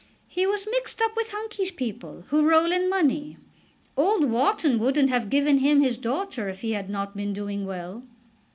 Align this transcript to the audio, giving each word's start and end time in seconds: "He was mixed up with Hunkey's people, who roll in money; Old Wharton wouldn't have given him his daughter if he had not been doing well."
"He 0.27 0.47
was 0.47 0.65
mixed 0.71 0.99
up 0.99 1.15
with 1.15 1.29
Hunkey's 1.31 1.69
people, 1.69 2.23
who 2.29 2.41
roll 2.49 2.71
in 2.71 2.89
money; 2.89 3.37
Old 3.95 4.31
Wharton 4.31 4.79
wouldn't 4.79 5.11
have 5.11 5.29
given 5.29 5.59
him 5.59 5.81
his 5.81 5.95
daughter 5.95 6.49
if 6.49 6.61
he 6.61 6.71
had 6.71 6.89
not 6.89 7.15
been 7.15 7.33
doing 7.33 7.67
well." 7.67 8.01